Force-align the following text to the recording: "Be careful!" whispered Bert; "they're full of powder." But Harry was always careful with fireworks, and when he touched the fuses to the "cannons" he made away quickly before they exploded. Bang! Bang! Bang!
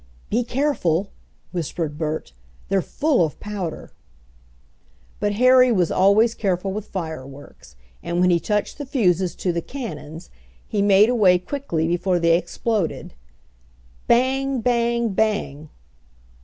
"Be 0.31 0.43
careful!" 0.43 1.11
whispered 1.51 1.95
Bert; 1.99 2.33
"they're 2.69 2.81
full 2.81 3.23
of 3.23 3.39
powder." 3.39 3.91
But 5.19 5.33
Harry 5.33 5.71
was 5.71 5.91
always 5.91 6.33
careful 6.33 6.73
with 6.73 6.87
fireworks, 6.87 7.75
and 8.01 8.19
when 8.19 8.31
he 8.31 8.39
touched 8.39 8.79
the 8.79 8.85
fuses 8.87 9.35
to 9.35 9.53
the 9.53 9.61
"cannons" 9.61 10.31
he 10.67 10.81
made 10.81 11.09
away 11.09 11.37
quickly 11.37 11.85
before 11.87 12.17
they 12.17 12.35
exploded. 12.35 13.13
Bang! 14.07 14.61
Bang! 14.61 15.09
Bang! 15.09 15.69